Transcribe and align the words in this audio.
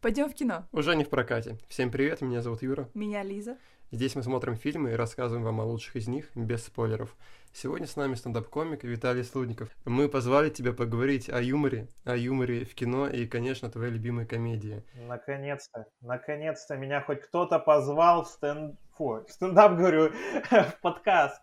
Пойдем 0.00 0.30
в 0.30 0.34
кино. 0.34 0.64
Уже 0.72 0.96
не 0.96 1.04
в 1.04 1.10
прокате. 1.10 1.58
Всем 1.68 1.90
привет, 1.90 2.22
меня 2.22 2.40
зовут 2.40 2.62
Юра. 2.62 2.88
Меня 2.94 3.22
Лиза. 3.22 3.58
Здесь 3.90 4.14
мы 4.14 4.22
смотрим 4.22 4.56
фильмы 4.56 4.92
и 4.92 4.94
рассказываем 4.94 5.44
вам 5.44 5.60
о 5.60 5.64
лучших 5.64 5.96
из 5.96 6.08
них, 6.08 6.30
без 6.34 6.64
спойлеров. 6.64 7.14
Сегодня 7.52 7.86
с 7.86 7.96
нами 7.96 8.14
стендап-комик 8.14 8.82
Виталий 8.82 9.24
Слудников. 9.24 9.68
Мы 9.84 10.08
позвали 10.08 10.48
тебя 10.48 10.72
поговорить 10.72 11.28
о 11.28 11.42
юморе, 11.42 11.86
о 12.04 12.16
юморе 12.16 12.64
в 12.64 12.74
кино 12.74 13.08
и, 13.08 13.26
конечно, 13.26 13.68
твоей 13.68 13.92
любимой 13.92 14.24
комедии. 14.24 14.82
Наконец-то, 15.06 15.84
наконец-то 16.00 16.78
меня 16.78 17.02
хоть 17.02 17.20
кто-то 17.20 17.58
позвал 17.58 18.24
в 18.24 18.28
стенд... 18.28 18.76
Фу, 18.96 19.22
в 19.28 19.30
стендап, 19.30 19.76
говорю, 19.76 20.12
в 20.50 20.80
подкаст 20.80 21.42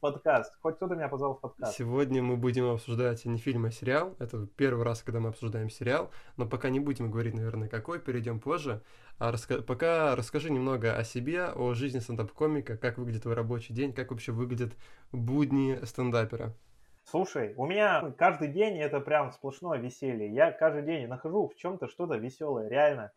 подкаст. 0.00 0.56
Хоть 0.60 0.76
кто-то 0.76 0.94
меня 0.94 1.08
позвал 1.08 1.34
в 1.34 1.40
подкаст. 1.40 1.76
Сегодня 1.76 2.22
мы 2.22 2.36
будем 2.36 2.70
обсуждать 2.70 3.24
не 3.24 3.38
фильм, 3.38 3.64
а 3.64 3.70
сериал. 3.70 4.14
Это 4.18 4.46
первый 4.56 4.84
раз, 4.84 5.02
когда 5.02 5.20
мы 5.20 5.30
обсуждаем 5.30 5.70
сериал. 5.70 6.10
Но 6.36 6.46
пока 6.46 6.68
не 6.70 6.80
будем 6.80 7.10
говорить, 7.10 7.34
наверное, 7.34 7.68
какой, 7.68 7.98
перейдем 7.98 8.40
позже. 8.40 8.82
А 9.18 9.32
раска... 9.32 9.62
пока 9.62 10.14
расскажи 10.14 10.50
немного 10.50 10.94
о 10.94 11.04
себе, 11.04 11.46
о 11.46 11.74
жизни 11.74 11.98
стендап-комика, 11.98 12.76
как 12.76 12.98
выглядит 12.98 13.22
твой 13.22 13.34
рабочий 13.34 13.72
день, 13.72 13.92
как 13.92 14.10
вообще 14.10 14.32
выглядят 14.32 14.74
будни 15.12 15.78
стендапера. 15.84 16.54
Слушай, 17.04 17.54
у 17.56 17.66
меня 17.66 18.12
каждый 18.18 18.48
день 18.48 18.78
это 18.78 19.00
прям 19.00 19.30
сплошное 19.30 19.78
веселье. 19.78 20.28
Я 20.28 20.50
каждый 20.50 20.82
день 20.82 21.06
нахожу 21.06 21.48
в 21.48 21.54
чем-то 21.54 21.86
что-то 21.88 22.16
веселое, 22.16 22.68
реально. 22.68 23.12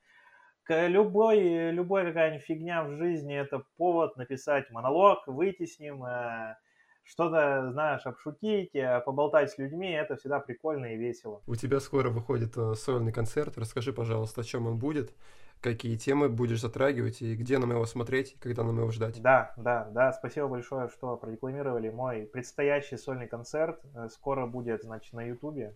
Любой, 0.68 1.72
любой 1.72 2.06
какая-нибудь 2.06 2.46
фигня 2.46 2.84
в 2.84 2.92
жизни 2.98 3.36
это 3.36 3.64
повод 3.78 4.18
написать 4.18 4.70
монолог, 4.70 5.26
выйти 5.28 5.66
с 5.66 5.80
ним, 5.80 6.04
э, 6.04 6.58
что-то, 7.04 7.72
знаешь, 7.72 8.06
обшутить, 8.06 8.76
э, 8.76 9.02
поболтать 9.04 9.50
с 9.50 9.58
людьми, 9.58 9.90
это 9.90 10.16
всегда 10.16 10.40
прикольно 10.40 10.94
и 10.94 10.98
весело. 10.98 11.42
У 11.48 11.56
тебя 11.56 11.80
скоро 11.80 12.10
выходит 12.10 12.56
э, 12.56 12.76
сольный 12.76 13.12
концерт. 13.12 13.58
Расскажи, 13.58 13.94
пожалуйста, 13.94 14.42
о 14.42 14.44
чем 14.44 14.68
он 14.68 14.78
будет, 14.78 15.16
какие 15.60 15.98
темы 15.98 16.30
будешь 16.30 16.62
затрагивать 16.62 17.24
и 17.24 17.36
где 17.36 17.58
нам 17.58 17.72
его 17.72 17.86
смотреть, 17.86 18.36
когда 18.40 18.64
нам 18.64 18.78
его 18.78 18.92
ждать. 18.92 19.20
Да, 19.24 19.54
да, 19.58 19.90
да, 19.92 20.14
спасибо 20.14 20.48
большое, 20.48 20.88
что 20.90 21.18
продекламировали 21.18 21.90
мой 21.90 22.30
предстоящий 22.32 22.98
сольный 22.98 23.28
концерт. 23.28 23.82
Скоро 24.10 24.46
будет, 24.46 24.84
значит, 24.84 25.14
на 25.14 25.24
Ютубе. 25.24 25.76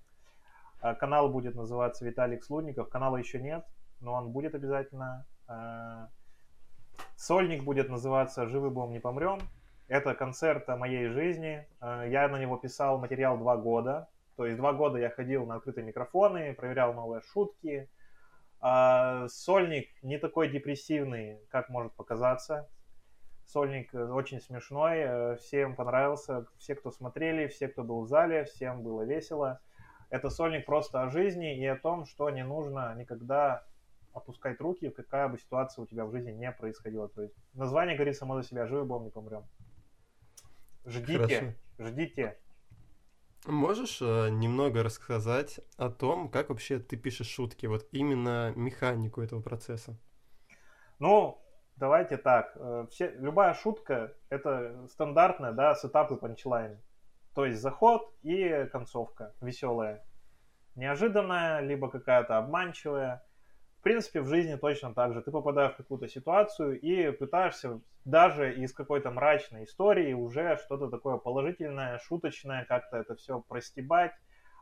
Канал 0.99 1.29
будет 1.29 1.55
называться 1.55 2.05
Виталик 2.05 2.43
Слудников. 2.43 2.89
Канала 2.89 3.15
еще 3.17 3.41
нет, 3.41 3.65
но 4.03 4.13
он 4.13 4.31
будет 4.31 4.53
обязательно. 4.53 5.25
Сольник 7.15 7.63
будет 7.63 7.89
называться 7.89 8.47
«Живы 8.47 8.69
будем, 8.69 8.91
не 8.91 8.99
помрем». 8.99 9.39
Это 9.87 10.15
концерт 10.15 10.67
о 10.69 10.77
моей 10.77 11.07
жизни. 11.09 11.67
Э, 11.81 12.05
я 12.09 12.27
на 12.27 12.37
него 12.39 12.57
писал 12.57 12.99
материал 12.99 13.37
два 13.37 13.57
года. 13.57 14.09
То 14.35 14.45
есть 14.45 14.57
два 14.57 14.73
года 14.73 14.97
я 14.97 15.09
ходил 15.09 15.45
на 15.45 15.55
открытые 15.55 15.85
микрофоны, 15.85 16.53
проверял 16.53 16.93
новые 16.93 17.21
шутки. 17.21 17.89
А 18.59 19.27
сольник 19.27 19.89
не 20.01 20.17
такой 20.17 20.49
депрессивный, 20.49 21.39
как 21.49 21.69
может 21.69 21.93
показаться. 21.93 22.69
Сольник 23.45 23.93
э, 23.93 24.05
очень 24.05 24.39
смешной, 24.39 24.99
э, 24.99 25.35
всем 25.35 25.75
понравился, 25.75 26.47
все, 26.57 26.75
кто 26.75 26.89
смотрели, 26.91 27.47
все, 27.47 27.67
кто 27.67 27.83
был 27.83 28.01
в 28.01 28.07
зале, 28.07 28.45
всем 28.45 28.83
было 28.83 29.03
весело. 29.03 29.59
Это 30.09 30.29
сольник 30.29 30.65
просто 30.65 31.03
о 31.03 31.09
жизни 31.09 31.57
и 31.57 31.65
о 31.65 31.75
том, 31.75 32.05
что 32.05 32.29
не 32.29 32.43
нужно 32.43 32.93
никогда 32.95 33.63
опускать 34.13 34.59
руки, 34.61 34.89
какая 34.89 35.27
бы 35.27 35.37
ситуация 35.37 35.83
у 35.83 35.85
тебя 35.85 36.05
в 36.05 36.11
жизни 36.11 36.31
не 36.31 36.51
происходила. 36.51 37.09
То 37.09 37.23
есть 37.23 37.35
название 37.53 37.95
говорит 37.95 38.15
само 38.15 38.41
за 38.41 38.47
себя, 38.47 38.67
живы 38.67 38.85
будем, 38.85 39.05
не 39.05 39.09
помрем. 39.09 39.45
Ждите, 40.85 41.17
Хорошо. 41.17 41.53
ждите. 41.79 42.37
Можешь 43.45 44.01
э, 44.01 44.29
немного 44.29 44.83
рассказать 44.83 45.59
о 45.77 45.89
том, 45.89 46.29
как 46.29 46.49
вообще 46.49 46.79
ты 46.79 46.95
пишешь 46.95 47.27
шутки, 47.27 47.65
вот 47.65 47.87
именно 47.91 48.53
механику 48.55 49.21
этого 49.21 49.41
процесса? 49.41 49.97
Ну, 50.99 51.41
давайте 51.75 52.17
так. 52.17 52.53
Э, 52.55 52.87
все, 52.89 53.11
любая 53.11 53.53
шутка— 53.53 54.13
это 54.29 54.87
стандартная, 54.89 55.51
да, 55.51 55.75
setup 55.75 56.11
и 56.11 56.15
punchline. 56.15 56.79
То 57.33 57.45
есть 57.45 57.59
заход 57.59 58.13
и 58.21 58.67
концовка 58.71 59.33
веселая. 59.41 60.05
Неожиданная, 60.75 61.59
либо 61.59 61.89
какая-то 61.89 62.37
обманчивая 62.37 63.25
в 63.83 63.89
принципе, 63.93 64.21
в 64.21 64.27
жизни 64.27 64.55
точно 64.55 64.93
так 64.93 65.13
же. 65.13 65.21
Ты 65.21 65.29
попадаешь 65.29 65.73
в 65.73 65.75
какую-то 65.75 66.07
ситуацию 66.07 66.79
и 66.79 67.11
пытаешься 67.11 67.81
даже 68.05 68.55
из 68.55 68.71
какой-то 68.71 69.11
мрачной 69.11 69.65
истории 69.65 70.13
уже 70.13 70.57
что-то 70.63 70.87
такое 70.87 71.17
положительное, 71.17 71.99
шуточное, 71.99 72.63
как-то 72.63 72.95
это 72.95 73.15
все 73.15 73.41
простебать, 73.41 74.13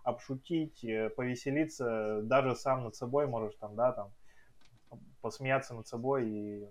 обшутить, 0.04 0.84
э, 0.84 1.12
повеселиться, 1.12 2.22
даже 2.24 2.56
сам 2.56 2.84
над 2.84 2.96
собой 2.96 3.28
можешь 3.28 3.54
там, 3.60 3.76
да, 3.76 3.92
там, 3.92 4.12
посмеяться 5.22 5.76
над 5.76 5.88
собой 5.88 6.28
и 6.28 6.68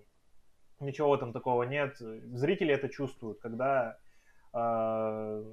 ничего 0.81 1.15
этом 1.15 1.31
такого 1.31 1.63
нет. 1.63 1.95
Зрители 1.99 2.73
это 2.73 2.89
чувствуют, 2.89 3.39
когда 3.39 3.97
э, 4.53 5.43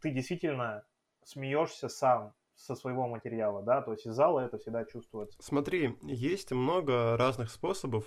ты 0.00 0.10
действительно 0.12 0.84
смеешься 1.24 1.88
сам, 1.88 2.32
со 2.56 2.74
своего 2.74 3.06
материала, 3.06 3.62
да, 3.62 3.82
то 3.82 3.92
есть 3.92 4.06
из 4.06 4.14
зала 4.14 4.40
это 4.40 4.58
всегда 4.58 4.84
чувствуется. 4.84 5.36
Смотри, 5.40 5.96
есть 6.02 6.52
много 6.52 7.16
разных 7.16 7.50
способов, 7.50 8.04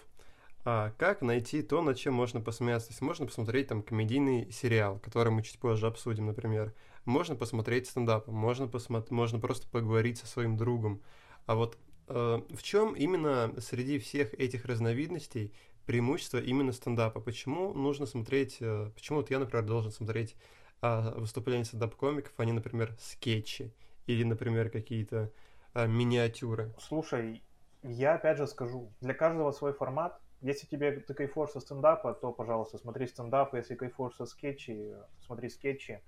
а, 0.70 0.92
как 0.98 1.22
найти 1.22 1.62
то, 1.62 1.82
над 1.82 1.98
чем 1.98 2.14
можно 2.14 2.42
посмеяться. 2.42 2.90
То 2.90 2.92
есть 2.92 3.02
можно 3.02 3.26
посмотреть 3.26 3.68
там 3.68 3.82
комедийный 3.82 4.52
сериал, 4.52 5.00
который 5.00 5.32
мы 5.32 5.42
чуть 5.42 5.60
позже 5.60 5.88
обсудим, 5.88 6.26
например. 6.26 6.74
Можно 7.06 7.36
посмотреть 7.36 7.88
стендап, 7.88 8.28
можно, 8.28 8.68
посмотри, 8.68 9.16
можно 9.16 9.40
просто 9.40 9.66
поговорить 9.70 10.18
со 10.18 10.28
своим 10.28 10.58
другом. 10.58 11.02
А 11.46 11.56
вот 11.56 11.78
э, 12.10 12.42
в 12.50 12.64
чем 12.64 12.96
именно 12.96 13.54
среди 13.60 13.98
всех 13.98 14.34
этих 14.34 14.66
разновидностей 14.66 15.54
преимущество 15.86 16.38
именно 16.38 16.74
стендапа? 16.74 17.22
Почему 17.22 17.74
нужно 17.74 18.06
смотреть, 18.06 18.58
э, 18.60 18.92
почему 18.94 19.20
вот 19.20 19.32
я, 19.32 19.40
например, 19.40 19.66
должен 19.66 19.92
смотреть 19.92 20.36
э, 20.82 21.14
выступления 21.18 21.64
стендап-комиков, 21.64 22.34
а 22.36 22.44
не, 22.44 22.52
например, 22.52 22.94
скетчи? 23.00 23.72
Или, 24.08 24.24
например, 24.24 24.70
какие-то 24.70 25.32
а, 25.74 25.86
миниатюры? 25.86 26.74
Слушай, 26.80 27.44
я 27.84 28.16
опять 28.16 28.38
же 28.38 28.48
скажу, 28.48 28.92
для 29.02 29.14
каждого 29.14 29.52
свой 29.52 29.74
формат. 29.74 30.20
Если 30.42 30.68
тебе 30.68 30.92
ты 30.92 31.14
кайфуешь 31.14 31.52
со 31.52 31.60
стендапа, 31.60 32.14
то, 32.14 32.32
пожалуйста, 32.32 32.78
смотри 32.78 33.08
стендап. 33.08 33.54
Если 33.54 33.76
кайфуешь 33.76 34.16
со 34.16 34.26
скетчи, 34.26 34.96
смотри 35.26 35.50
скетчи. 35.50 36.02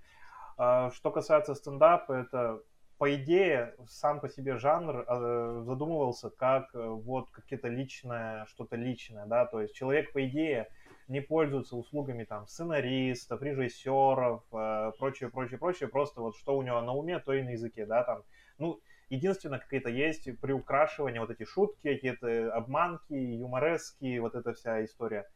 А, 0.58 0.92
что 0.92 1.12
касается 1.12 1.56
стендапа, 1.56 2.14
это 2.14 2.62
по 3.00 3.16
идее, 3.16 3.76
сам 3.88 4.20
по 4.20 4.28
себе 4.28 4.58
жанр 4.58 5.06
э, 5.08 5.64
задумывался 5.66 6.30
как 6.30 6.76
э, 6.76 6.86
вот 6.86 7.30
какие-то 7.32 7.70
личное, 7.70 8.46
что-то 8.48 8.76
личное, 8.76 9.26
да, 9.26 9.46
то 9.46 9.62
есть 9.62 9.74
человек, 9.74 10.12
по 10.12 10.28
идее, 10.28 10.68
не 11.10 11.22
пользуется 11.22 11.76
услугами 11.76 12.24
там 12.24 12.48
сценаристов, 12.48 13.42
режиссеров, 13.42 14.44
э, 14.54 14.92
прочее, 14.98 15.30
прочее, 15.30 15.58
прочее, 15.58 15.90
просто 15.90 16.22
вот 16.22 16.36
что 16.38 16.56
у 16.56 16.62
него 16.62 16.80
на 16.82 16.94
уме, 16.94 17.20
то 17.20 17.34
и 17.34 17.42
на 17.42 17.50
языке, 17.50 17.86
да, 17.86 18.04
там, 18.04 18.24
ну, 18.60 18.80
единственное, 19.10 19.60
какие-то 19.60 19.90
есть 19.90 20.30
приукрашивания, 20.40 21.20
вот 21.20 21.32
эти 21.32 21.44
шутки, 21.44 21.94
какие-то 21.96 22.54
обманки, 22.54 23.14
юморески, 23.14 24.20
вот 24.20 24.36
эта 24.36 24.54
вся 24.54 24.86
история. 24.86 25.28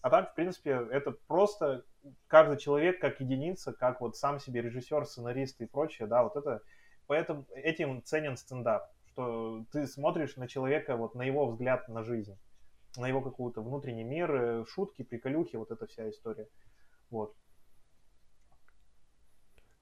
А 0.00 0.10
так, 0.10 0.32
в 0.32 0.34
принципе, 0.34 0.88
это 0.90 1.12
просто 1.12 1.84
каждый 2.26 2.58
человек 2.58 3.00
как 3.00 3.20
единица, 3.20 3.72
как 3.72 4.00
вот 4.00 4.16
сам 4.16 4.40
себе 4.40 4.60
режиссер, 4.60 5.06
сценарист 5.06 5.60
и 5.60 5.66
прочее, 5.66 6.08
да, 6.08 6.24
вот 6.24 6.36
это, 6.36 6.62
поэтому 7.06 7.46
этим 7.54 8.02
ценен 8.02 8.36
стендап, 8.36 8.90
что 9.06 9.64
ты 9.70 9.86
смотришь 9.86 10.34
на 10.36 10.48
человека, 10.48 10.96
вот 10.96 11.14
на 11.14 11.22
его 11.22 11.46
взгляд 11.46 11.88
на 11.88 12.02
жизнь 12.02 12.36
на 12.96 13.08
его 13.08 13.20
какую-то 13.20 13.62
внутренний 13.62 14.04
мир, 14.04 14.34
э, 14.34 14.64
шутки, 14.66 15.02
приколюхи, 15.02 15.56
вот 15.56 15.70
эта 15.70 15.86
вся 15.86 16.08
история. 16.10 16.48
Вот. 17.10 17.34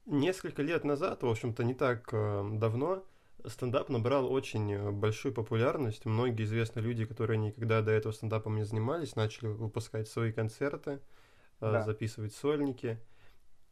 Несколько 0.05 0.61
лет 0.61 0.83
назад, 0.83 1.23
в 1.23 1.27
общем-то, 1.27 1.63
не 1.63 1.73
так 1.73 2.09
э, 2.13 2.43
давно, 2.53 3.05
стендап 3.45 3.89
набрал 3.89 4.31
очень 4.31 4.71
э, 4.71 4.91
большую 4.91 5.33
популярность. 5.33 6.05
Многие 6.05 6.43
известные 6.43 6.83
люди, 6.83 7.05
которые 7.05 7.37
никогда 7.37 7.81
до 7.81 7.91
этого 7.91 8.13
стендапом 8.13 8.55
не 8.55 8.63
занимались, 8.63 9.15
начали 9.15 9.47
выпускать 9.47 10.07
свои 10.07 10.31
концерты, 10.31 10.99
да. 11.59 11.83
записывать 11.83 12.33
сольники 12.33 12.99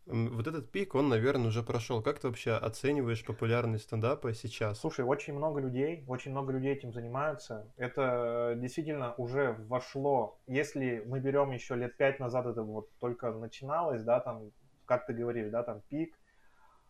вот 0.09 0.47
этот 0.47 0.71
пик, 0.71 0.95
он, 0.95 1.07
наверное, 1.09 1.47
уже 1.47 1.61
прошел. 1.61 2.01
Как 2.01 2.19
ты 2.19 2.27
вообще 2.27 2.53
оцениваешь 2.53 3.23
популярность 3.23 3.83
стендапа 3.83 4.33
сейчас? 4.33 4.79
Слушай, 4.79 5.05
очень 5.05 5.35
много 5.35 5.59
людей, 5.59 6.03
очень 6.07 6.31
много 6.31 6.51
людей 6.51 6.73
этим 6.73 6.91
занимаются. 6.91 7.71
Это 7.77 8.55
действительно 8.57 9.13
уже 9.17 9.55
вошло. 9.67 10.39
Если 10.47 11.03
мы 11.05 11.19
берем 11.19 11.51
еще 11.51 11.75
лет 11.75 11.95
пять 11.95 12.19
назад, 12.19 12.47
это 12.47 12.63
вот 12.63 12.89
только 12.99 13.31
начиналось, 13.31 14.03
да, 14.03 14.19
там, 14.19 14.51
как 14.85 15.05
ты 15.05 15.13
говоришь, 15.13 15.51
да, 15.51 15.61
там 15.61 15.81
пик, 15.89 16.15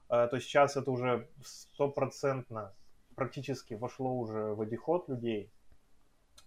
э, 0.10 0.28
то 0.32 0.40
сейчас 0.40 0.78
это 0.78 0.90
уже 0.90 1.28
стопроцентно 1.44 2.74
практически 3.16 3.74
вошло 3.74 4.14
уже 4.14 4.54
в 4.56 4.62
обиход 4.62 5.10
людей. 5.10 5.52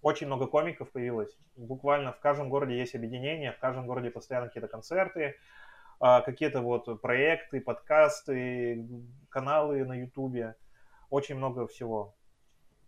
Очень 0.00 0.26
много 0.26 0.46
комиков 0.46 0.90
появилось. 0.90 1.36
Буквально 1.54 2.12
в 2.12 2.20
каждом 2.20 2.48
городе 2.48 2.78
есть 2.78 2.94
объединение, 2.94 3.52
в 3.52 3.58
каждом 3.58 3.86
городе 3.86 4.10
постоянно 4.10 4.48
какие-то 4.48 4.68
концерты, 4.68 5.36
какие-то 6.02 6.62
вот 6.62 7.00
проекты, 7.00 7.60
подкасты, 7.60 8.86
каналы 9.28 9.84
на 9.84 9.94
Ютубе. 9.94 10.56
Очень 11.10 11.36
много 11.36 11.66
всего. 11.66 12.14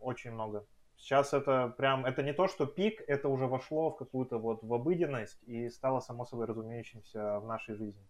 Очень 0.00 0.32
много. 0.32 0.66
Сейчас 0.96 1.32
это 1.32 1.74
прям, 1.76 2.06
это 2.06 2.22
не 2.22 2.32
то, 2.32 2.48
что 2.48 2.66
пик, 2.66 3.02
это 3.06 3.28
уже 3.28 3.46
вошло 3.46 3.90
в 3.90 3.96
какую-то 3.96 4.38
вот 4.38 4.62
в 4.62 4.72
обыденность 4.72 5.38
и 5.46 5.68
стало 5.68 6.00
само 6.00 6.24
собой 6.24 6.46
разумеющимся 6.46 7.40
в 7.40 7.46
нашей 7.46 7.74
жизни. 7.74 8.06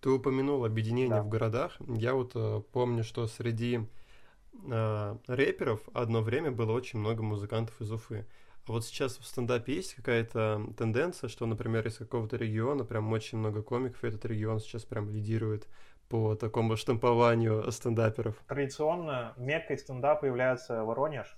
Ты 0.00 0.10
упомянул 0.10 0.64
объединение 0.64 1.16
да. 1.16 1.22
в 1.22 1.28
городах. 1.28 1.76
Я 1.80 2.14
вот 2.14 2.32
э, 2.34 2.60
помню, 2.72 3.02
что 3.02 3.26
среди 3.26 3.80
э, 4.70 5.16
рэперов 5.26 5.80
одно 5.94 6.22
время 6.22 6.52
было 6.52 6.72
очень 6.72 7.00
много 7.00 7.22
музыкантов 7.22 7.80
из 7.80 7.90
Уфы. 7.90 8.26
Вот 8.66 8.84
сейчас 8.84 9.18
в 9.18 9.24
стендапе 9.24 9.74
есть 9.74 9.94
какая-то 9.94 10.60
тенденция, 10.76 11.28
что, 11.28 11.46
например, 11.46 11.86
из 11.86 11.98
какого-то 11.98 12.36
региона 12.36 12.84
прям 12.84 13.12
очень 13.12 13.38
много 13.38 13.62
комиков, 13.62 14.02
и 14.02 14.08
этот 14.08 14.24
регион 14.24 14.58
сейчас 14.58 14.84
прям 14.84 15.08
лидирует 15.08 15.68
по 16.08 16.34
такому 16.34 16.76
штампованию 16.76 17.70
стендаперов? 17.70 18.36
Традиционно 18.48 19.34
меккой 19.36 19.78
стендапа 19.78 20.24
является 20.26 20.84
Воронеж. 20.84 21.36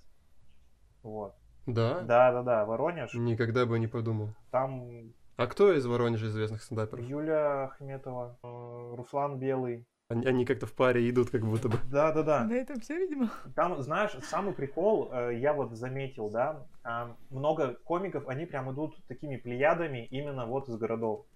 Вот. 1.03 1.35
Да? 1.67 2.01
Да, 2.01 2.33
да, 2.33 2.43
да, 2.43 2.65
Воронеж. 2.65 3.13
Никогда 3.15 3.67
бы 3.67 3.79
не 3.79 3.89
подумал. 3.89 4.31
Там 4.51 5.13
а 5.39 5.47
кто 5.47 5.73
из 5.73 5.87
Воронежа 5.87 6.27
известных 6.27 6.65
стендаперов? 6.65 7.07
Юля 7.07 7.67
Ахметова, 7.67 8.37
э, 8.43 8.95
Руслан 8.97 9.39
Белый. 9.39 9.87
Они, 10.11 10.25
они 10.25 10.47
как-то 10.47 10.67
в 10.67 10.73
паре 10.73 11.07
идут, 11.11 11.29
как 11.29 11.43
будто 11.43 11.69
бы. 11.69 11.77
Да, 11.91 12.13
да, 12.13 12.23
да. 12.23 12.45
На 12.45 12.55
этом 12.55 12.81
все, 12.81 12.97
видимо. 12.97 13.31
Там, 13.55 13.83
знаешь, 13.83 14.13
самый 14.23 14.55
прикол, 14.55 15.11
э, 15.13 15.37
я 15.37 15.53
вот 15.53 15.73
заметил, 15.73 16.31
да, 16.31 16.67
а, 16.83 17.15
много 17.29 17.75
комиков, 17.85 18.27
они 18.27 18.47
прям 18.47 18.73
идут 18.73 18.97
такими 19.07 19.37
плеядами 19.37 20.07
именно 20.07 20.47
вот 20.47 20.67
из 20.71 20.77
городов. 20.77 21.27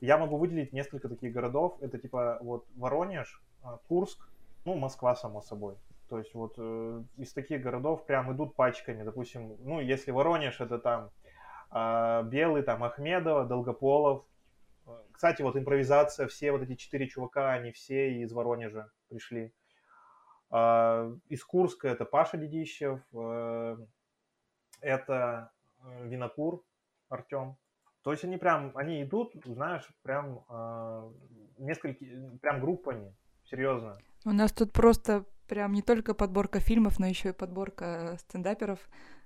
Я 0.00 0.18
могу 0.18 0.36
выделить 0.36 0.72
несколько 0.72 1.08
таких 1.08 1.32
городов. 1.32 1.78
Это 1.80 1.98
типа 1.98 2.38
вот 2.42 2.64
Воронеж, 2.76 3.42
э, 3.64 3.66
Курск, 3.88 4.28
ну, 4.64 4.76
Москва, 4.76 5.16
само 5.16 5.42
собой. 5.42 5.74
То 6.08 6.18
есть 6.18 6.32
вот 6.34 6.58
из 7.16 7.32
таких 7.32 7.62
городов 7.62 8.04
прям 8.06 8.30
идут 8.32 8.54
пачками. 8.54 9.02
Допустим, 9.02 9.56
ну, 9.64 9.80
если 9.80 10.10
Воронеж, 10.10 10.60
это 10.60 10.78
там 10.78 11.10
а, 11.70 12.22
Белый, 12.22 12.62
там, 12.62 12.84
Ахмедова, 12.84 13.46
Долгополов. 13.46 14.24
Кстати, 15.22 15.42
вот 15.42 15.56
импровизация, 15.56 16.26
все 16.26 16.50
вот 16.50 16.62
эти 16.62 16.74
четыре 16.74 17.06
чувака, 17.06 17.52
они 17.52 17.70
все 17.70 18.12
из 18.22 18.32
Воронежа 18.32 18.90
пришли. 19.08 19.54
А, 20.50 21.12
из 21.28 21.44
Курска 21.44 21.86
это 21.86 22.04
Паша 22.04 22.36
Дедищев, 22.36 22.98
э, 23.14 23.76
это 24.80 25.52
э, 25.78 26.08
Винокур 26.08 26.64
Артем. 27.08 27.56
То 28.02 28.10
есть 28.10 28.24
они 28.24 28.36
прям, 28.36 28.72
они 28.76 29.04
идут, 29.04 29.32
знаешь, 29.44 29.88
прям 30.02 30.44
э, 30.48 31.12
несколько, 31.58 32.04
прям 32.40 32.60
группами, 32.60 33.14
серьезно. 33.44 33.98
У 34.24 34.32
нас 34.32 34.50
тут 34.52 34.72
просто 34.72 35.24
прям 35.46 35.72
не 35.72 35.82
только 35.82 36.14
подборка 36.14 36.58
фильмов, 36.58 36.98
но 36.98 37.06
еще 37.06 37.28
и 37.28 37.32
подборка 37.32 38.16
стендаперов. 38.18 38.80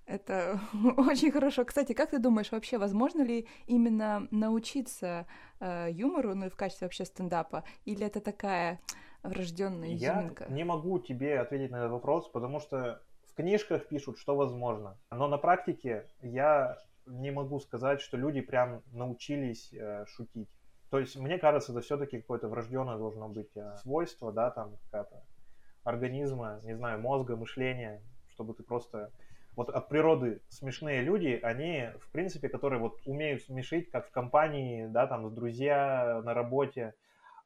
Это 0.07 0.61
очень 0.97 1.33
хорошо. 1.33 1.65
Кстати, 1.65 1.93
как 1.93 2.11
ты 2.11 2.19
думаешь, 2.19 2.53
вообще 2.53 2.79
возможно 2.79 3.23
ли 3.23 3.47
именно 3.67 4.29
научиться 4.31 5.27
э, 5.61 5.89
юмору, 5.91 6.35
ну 6.35 6.47
и 6.47 6.49
в 6.49 6.57
качестве 6.57 6.87
вообще 6.87 7.05
стендапа, 7.05 7.65
или 7.85 8.07
это 8.07 8.21
такая 8.21 8.81
врожденная 9.25 9.95
изюминка? 9.95 10.47
Я 10.49 10.55
не 10.55 10.65
могу 10.65 10.99
тебе 11.01 11.41
ответить 11.41 11.73
на 11.73 11.77
этот 11.77 11.91
вопрос, 11.91 12.29
потому 12.29 12.61
что 12.61 13.03
в 13.27 13.35
книжках 13.35 13.89
пишут, 13.89 14.19
что 14.19 14.37
возможно, 14.37 14.97
но 15.11 15.27
на 15.27 15.39
практике 15.39 16.07
я 16.23 16.79
не 17.07 17.31
могу 17.33 17.59
сказать, 17.61 18.01
что 18.01 18.17
люди 18.17 18.41
прям 18.41 18.83
научились 18.93 19.73
э, 19.73 20.05
шутить. 20.07 20.49
То 20.91 21.01
есть 21.01 21.17
мне 21.17 21.39
кажется, 21.39 21.73
это 21.73 21.81
все-таки 21.81 22.21
какое-то 22.21 22.49
врожденное 22.49 22.97
должно 22.97 23.29
быть 23.29 23.57
э, 23.57 23.77
свойство, 23.83 24.33
да, 24.33 24.51
там 24.51 24.77
какая-то 24.85 25.25
организма, 25.83 26.61
не 26.63 26.75
знаю, 26.75 27.01
мозга, 27.01 27.37
мышления, 27.37 28.03
чтобы 28.29 28.55
ты 28.55 28.63
просто 28.63 29.11
вот 29.57 29.71
от 29.71 29.89
природы 29.89 30.43
смешные 30.49 31.01
люди, 31.01 31.41
они, 31.43 31.89
в 32.01 32.11
принципе, 32.13 32.49
которые 32.49 32.79
вот 32.79 33.01
умеют 33.07 33.43
смешить, 33.43 33.91
как 33.91 34.09
в 34.09 34.11
компании, 34.11 34.87
да, 34.87 35.07
там, 35.07 35.29
с 35.29 35.33
друзья, 35.33 36.21
на 36.23 36.35
работе, 36.35 36.95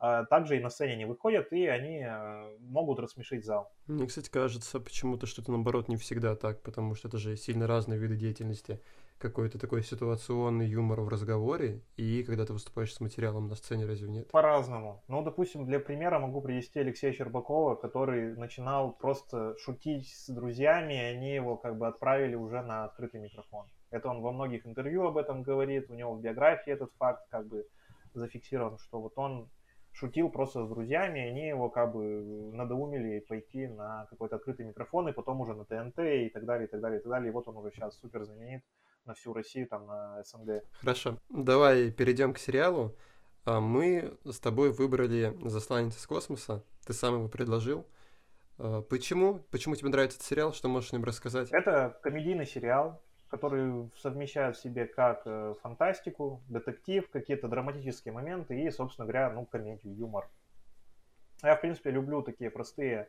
а 0.01 0.25
также 0.25 0.57
и 0.57 0.61
на 0.61 0.71
сцене 0.71 0.97
не 0.97 1.05
выходят, 1.05 1.53
и 1.53 1.67
они 1.67 2.03
э, 2.03 2.57
могут 2.61 2.99
рассмешить 2.99 3.45
зал. 3.45 3.71
Мне, 3.87 4.07
кстати, 4.07 4.31
кажется 4.31 4.81
почему-то, 4.81 5.27
что 5.27 5.43
это, 5.43 5.53
наоборот, 5.53 5.89
не 5.89 5.97
всегда 5.97 6.35
так, 6.35 6.63
потому 6.63 6.95
что 6.95 7.09
это 7.09 7.19
же 7.19 7.37
сильно 7.37 7.67
разные 7.67 7.99
виды 7.99 8.17
деятельности 8.17 8.81
какой-то 9.21 9.59
такой 9.59 9.83
ситуационный 9.83 10.67
юмор 10.67 11.03
в 11.03 11.09
разговоре 11.09 11.83
и 11.97 12.25
когда 12.25 12.47
ты 12.47 12.55
выступаешь 12.55 12.93
с 12.95 13.01
материалом 13.01 13.49
на 13.49 13.55
сцене, 13.55 13.85
разве 13.85 14.09
нет? 14.09 14.31
По-разному. 14.31 15.05
Ну, 15.09 15.23
допустим, 15.23 15.67
для 15.67 15.79
примера 15.79 16.19
могу 16.19 16.41
привести 16.41 16.81
Алексея 16.81 17.13
Щербакова, 17.13 17.75
который 17.75 18.35
начинал 18.35 18.93
просто 18.93 19.55
шутить 19.59 20.09
с 20.09 20.31
друзьями, 20.31 20.95
и 20.95 21.05
они 21.15 21.35
его 21.35 21.57
как 21.57 21.77
бы 21.77 21.87
отправили 21.87 22.35
уже 22.35 22.63
на 22.63 22.85
открытый 22.85 23.21
микрофон. 23.21 23.67
Это 23.91 24.09
он 24.09 24.23
во 24.23 24.33
многих 24.33 24.67
интервью 24.67 25.07
об 25.07 25.19
этом 25.19 25.43
говорит, 25.43 25.91
у 25.91 25.95
него 25.95 26.15
в 26.15 26.23
биографии 26.23 26.73
этот 26.73 26.91
факт 26.99 27.29
как 27.31 27.47
бы 27.47 27.67
зафиксирован, 28.15 28.79
что 28.79 29.01
вот 29.01 29.13
он 29.17 29.51
шутил 29.93 30.31
просто 30.31 30.65
с 30.65 30.69
друзьями, 30.69 31.19
и 31.19 31.29
они 31.29 31.47
его 31.49 31.69
как 31.69 31.93
бы 31.93 32.53
надоумили 32.55 33.21
пойти 33.21 33.67
на 33.67 34.07
какой-то 34.09 34.37
открытый 34.37 34.65
микрофон, 34.65 35.09
и 35.09 35.13
потом 35.13 35.41
уже 35.43 35.55
на 35.55 35.65
ТНТ 35.65 35.99
и 35.99 36.31
так 36.31 36.47
далее, 36.47 36.67
и 36.69 36.71
так 36.71 36.81
далее, 36.81 37.01
и 37.01 37.03
так 37.03 37.11
далее. 37.11 37.29
И 37.29 37.33
вот 37.33 37.49
он 37.49 37.59
уже 37.59 37.71
сейчас 37.71 37.99
супер 37.99 38.25
знаменит 38.25 38.63
на 39.05 39.15
всю 39.15 39.33
Россию, 39.33 39.67
там, 39.67 39.87
на 39.87 40.23
СНГ. 40.23 40.63
Хорошо. 40.81 41.19
Давай 41.29 41.91
перейдем 41.91 42.35
к 42.35 42.39
сериалу. 42.39 42.97
А, 43.45 43.61
мы 43.61 44.17
с 44.25 44.39
тобой 44.39 44.73
выбрали 44.73 45.37
«Засланец 45.49 45.97
из 45.97 46.07
космоса». 46.07 46.63
Ты 46.87 46.93
сам 46.93 47.15
его 47.15 47.29
предложил. 47.29 47.87
А, 48.59 48.83
почему? 48.83 49.41
Почему 49.51 49.75
тебе 49.75 49.89
нравится 49.89 50.19
этот 50.19 50.27
сериал? 50.27 50.53
Что 50.53 50.69
можешь 50.69 50.93
о 50.93 50.97
нем 50.97 51.05
рассказать? 51.05 51.51
Это 51.51 51.99
комедийный 52.03 52.47
сериал, 52.47 53.03
который 53.29 53.91
совмещает 53.97 54.57
в 54.57 54.63
себе 54.63 54.87
как 54.87 55.23
э, 55.25 55.55
фантастику, 55.63 56.43
детектив, 56.49 57.09
какие-то 57.11 57.49
драматические 57.49 58.13
моменты 58.13 58.61
и, 58.61 58.71
собственно 58.71 59.07
говоря, 59.07 59.31
ну, 59.31 59.47
комедию, 59.47 59.95
юмор. 59.97 60.29
Я, 61.43 61.57
в 61.57 61.61
принципе, 61.61 61.91
люблю 61.91 62.23
такие 62.23 62.51
простые 62.51 63.09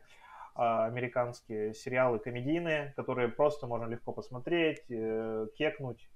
американские 0.54 1.74
сериалы 1.74 2.18
комедийные, 2.18 2.92
которые 2.96 3.28
просто 3.28 3.66
можно 3.66 3.86
легко 3.86 4.12
посмотреть, 4.12 4.84
э, 4.90 5.46
кекнуть. 5.56 6.08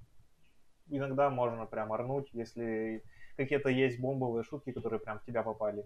Иногда 0.88 1.30
можно 1.30 1.66
прям 1.66 1.92
орнуть, 1.92 2.28
если 2.32 3.02
какие-то 3.36 3.68
есть 3.68 4.00
бомбовые 4.00 4.44
шутки, 4.44 4.72
которые 4.72 5.00
прям 5.00 5.18
в 5.18 5.24
тебя 5.24 5.42
попали. 5.42 5.84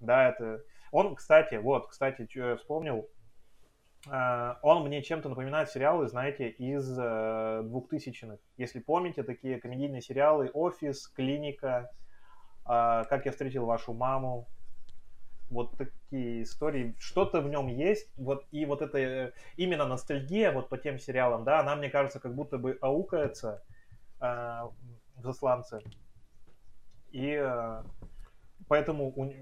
Да, 0.00 0.28
это... 0.28 0.62
Он, 0.90 1.14
кстати, 1.14 1.56
вот, 1.56 1.88
кстати, 1.88 2.26
что 2.30 2.40
я 2.40 2.56
вспомнил, 2.56 3.08
Uh, 4.10 4.56
он 4.62 4.84
мне 4.84 5.00
чем-то 5.00 5.28
напоминает 5.28 5.70
сериалы, 5.70 6.08
знаете, 6.08 6.48
из 6.48 6.98
uh, 6.98 7.62
двухтысячных. 7.62 8.40
Если 8.56 8.80
помните, 8.80 9.22
такие 9.22 9.60
комедийные 9.60 10.02
сериалы 10.02 10.50
«Офис», 10.54 11.06
«Клиника», 11.06 11.88
«Как 12.64 13.26
я 13.26 13.30
встретил 13.30 13.64
вашу 13.64 13.92
маму», 13.92 14.48
вот 15.52 15.76
такие 15.76 16.42
истории, 16.42 16.94
что-то 16.98 17.40
в 17.40 17.48
нем 17.48 17.68
есть, 17.68 18.12
вот 18.16 18.46
и 18.50 18.64
вот 18.66 18.82
это 18.82 18.98
э, 18.98 19.32
именно 19.56 19.86
ностальгия 19.86 20.52
вот 20.52 20.68
по 20.68 20.78
тем 20.78 20.98
сериалам, 20.98 21.44
да, 21.44 21.60
она, 21.60 21.76
мне 21.76 21.90
кажется, 21.90 22.20
как 22.20 22.34
будто 22.34 22.58
бы 22.58 22.78
аукается 22.80 23.62
э, 24.20 24.24
в 24.24 25.22
«Засланце», 25.22 25.80
и 27.12 27.38
э, 27.38 27.82
поэтому 28.68 29.12
у, 29.14 29.32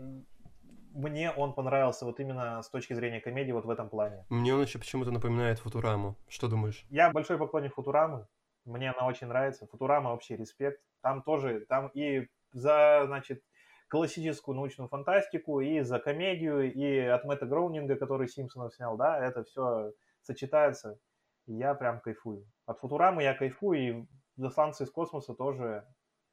мне 0.92 1.30
он 1.30 1.54
понравился 1.54 2.04
вот 2.04 2.18
именно 2.20 2.60
с 2.62 2.68
точки 2.68 2.94
зрения 2.94 3.20
комедии 3.20 3.52
вот 3.52 3.64
в 3.64 3.70
этом 3.70 3.88
плане. 3.88 4.24
Мне 4.28 4.54
он 4.54 4.62
еще 4.62 4.78
почему-то 4.78 5.12
напоминает 5.12 5.60
Футураму. 5.60 6.16
Что 6.28 6.48
думаешь? 6.48 6.84
Я 6.90 7.10
большой 7.10 7.38
поклонник 7.38 7.74
Футурамы. 7.74 8.26
Мне 8.64 8.90
она 8.90 9.06
очень 9.06 9.28
нравится. 9.28 9.66
Футурама 9.68 10.10
вообще 10.10 10.36
респект. 10.36 10.80
Там 11.00 11.22
тоже, 11.22 11.60
там 11.68 11.90
и 11.94 12.28
за, 12.52 13.04
значит, 13.06 13.42
классическую 13.90 14.54
научную 14.54 14.88
фантастику, 14.88 15.60
и 15.60 15.80
за 15.80 15.98
комедию, 15.98 16.72
и 16.72 16.98
от 17.00 17.24
Мэтта 17.24 17.46
Гроунинга, 17.46 17.96
который 17.96 18.28
Симпсонов 18.28 18.74
снял, 18.74 18.96
да, 18.96 19.18
это 19.18 19.42
все 19.42 19.92
сочетается, 20.22 20.98
я 21.46 21.74
прям 21.74 22.00
кайфую. 22.00 22.46
От 22.66 22.78
Футурамы 22.78 23.24
я 23.24 23.34
кайфую, 23.34 23.78
и 23.78 24.06
засланцы 24.36 24.84
из 24.84 24.90
космоса 24.90 25.34
тоже 25.34 25.84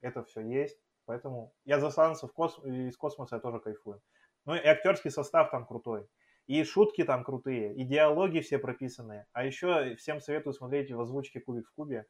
это 0.02 0.24
все 0.24 0.42
есть, 0.42 0.80
поэтому 1.06 1.52
я 1.66 1.80
засланцев 1.80 2.32
кос... 2.32 2.60
из 2.64 2.96
космоса 2.96 3.38
я 3.38 3.42
тоже 3.42 3.60
кайфую. 3.60 4.02
Ну 4.46 4.54
и 4.54 4.66
актерский 4.66 5.10
состав 5.10 5.50
там 5.50 5.66
крутой. 5.66 6.08
И 6.46 6.64
шутки 6.64 7.04
там 7.04 7.24
крутые, 7.24 7.76
и 7.76 7.84
диалоги 7.84 8.40
все 8.40 8.60
прописанные. 8.60 9.26
А 9.34 9.44
еще 9.44 9.96
всем 9.96 10.22
советую 10.22 10.54
смотреть 10.54 10.92
в 10.92 11.02
озвучке 11.02 11.42
«Кубик 11.42 11.68
в 11.68 11.74
кубе». 11.74 12.06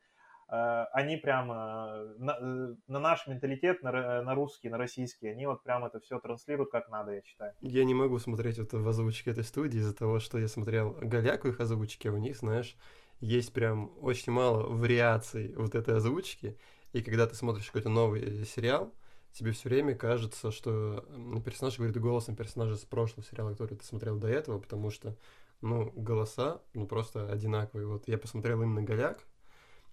Э, 0.50 0.86
они 0.94 1.18
прям 1.18 1.52
э, 1.52 2.16
на, 2.20 2.38
э, 2.40 2.76
на 2.88 3.00
наш 3.00 3.28
менталитет, 3.28 3.84
на, 3.84 4.22
на 4.22 4.36
русский, 4.36 4.70
на 4.70 4.78
российский, 4.78 5.28
они 5.28 5.46
вот 5.46 5.64
прям 5.64 5.84
это 5.84 6.00
все 6.00 6.20
транслируют 6.20 6.72
как 6.72 6.90
надо, 6.90 7.12
я 7.12 7.22
считаю. 7.22 7.54
Я 7.62 7.84
не 7.84 7.94
могу 7.94 8.18
смотреть 8.20 8.58
это 8.58 8.78
в 8.78 8.88
озвучке 8.88 9.32
этой 9.32 9.44
студии 9.44 9.80
из-за 9.80 9.94
того, 9.94 10.20
что 10.20 10.38
я 10.38 10.48
смотрел 10.48 10.92
Голяку 11.02 11.50
их 11.50 11.60
озвучки, 11.60 12.08
а 12.08 12.14
у 12.14 12.18
них, 12.18 12.38
знаешь, 12.38 12.78
есть 13.20 13.52
прям 13.52 13.92
очень 14.02 14.32
мало 14.32 14.68
вариаций 14.68 15.54
вот 15.56 15.76
этой 15.76 15.98
озвучки, 15.98 16.58
и 16.94 17.02
когда 17.02 17.28
ты 17.28 17.36
смотришь 17.36 17.68
какой-то 17.68 17.90
новый 17.90 18.46
сериал, 18.46 18.94
тебе 19.34 19.52
все 19.52 19.68
время 19.68 19.96
кажется, 19.96 20.52
что 20.52 21.06
персонаж 21.44 21.78
говорит 21.78 21.98
голосом 21.98 22.38
персонажа 22.38 22.78
с 22.78 22.86
прошлого 22.86 23.28
сериала, 23.28 23.52
который 23.52 23.76
ты 23.76 23.84
смотрел 23.84 24.18
до 24.18 24.30
этого, 24.30 24.60
потому 24.60 24.92
что 24.92 25.18
ну, 25.60 25.92
голоса, 25.92 26.62
ну, 26.74 26.88
просто 26.88 27.30
одинаковые. 27.30 27.88
Вот 27.88 28.08
я 28.08 28.18
посмотрел 28.18 28.62
именно 28.62 28.84
«Голяк», 28.84 29.26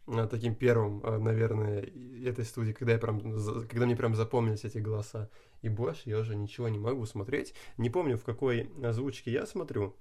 таким 0.06 0.54
первым, 0.54 1.00
а, 1.04 1.18
наверное, 1.18 1.80
этой 2.24 2.44
студии, 2.44 2.72
когда 2.72 2.92
я 2.92 2.98
прям, 2.98 3.20
когда 3.68 3.86
мне 3.86 3.96
прям 3.96 4.14
запомнились 4.14 4.64
эти 4.64 4.78
голоса. 4.78 5.30
И 5.62 5.68
больше 5.68 6.10
я 6.10 6.18
уже 6.18 6.36
ничего 6.36 6.68
не 6.68 6.78
могу 6.78 7.06
смотреть. 7.06 7.54
Не 7.78 7.88
помню, 7.88 8.18
в 8.18 8.24
какой 8.24 8.70
озвучке 8.82 9.32
я 9.32 9.46
смотрю. 9.46 9.96